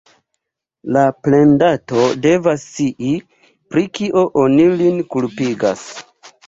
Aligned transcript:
La 0.95 1.03
plendato 1.27 2.07
devas 2.25 2.65
scii, 2.71 3.13
pri 3.75 3.87
kio 4.01 4.27
oni 4.47 4.69
lin 4.83 5.03
kulpigas. 5.15 5.91